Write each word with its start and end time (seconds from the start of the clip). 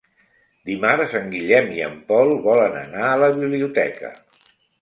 Dimarts 0.69 1.13
en 1.19 1.27
Guillem 1.33 1.69
i 1.75 1.83
en 1.89 1.99
Pol 2.09 2.33
volen 2.49 2.81
anar 2.81 3.07
a 3.13 3.23
la 3.25 3.33
biblioteca. 3.39 4.13